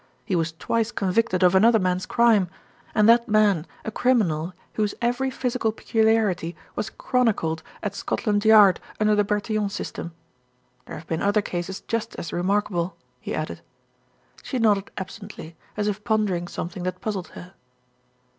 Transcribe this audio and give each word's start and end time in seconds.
"He 0.25 0.35
was 0.35 0.53
twice 0.53 0.91
convicted 0.91 1.43
of 1.43 1.53
another 1.53 1.77
man's 1.77 2.07
crime, 2.07 2.49
and 2.95 3.07
that 3.07 3.29
man 3.29 3.67
a 3.85 3.91
criminal 3.91 4.51
whose 4.73 4.95
every 4.99 5.29
physical 5.29 5.71
peculiarity 5.71 6.55
was 6.75 6.89
chroni 6.89 7.33
cled 7.35 7.61
at 7.83 7.93
Scotland 7.93 8.43
Yard 8.43 8.79
under 8.99 9.13
the 9.13 9.23
Bertillon 9.23 9.69
System. 9.69 10.11
There 10.87 10.97
have 10.97 11.05
been 11.05 11.21
other 11.21 11.43
cases 11.43 11.81
just 11.81 12.15
as 12.15 12.33
remarkable," 12.33 12.97
he 13.19 13.35
added. 13.35 13.61
She 14.41 14.57
nodded 14.57 14.89
absently, 14.97 15.55
as 15.77 15.87
if 15.87 16.03
pondering 16.03 16.47
something 16.47 16.81
that 16.81 16.99
puzzled 16.99 17.27
her. 17.35 17.53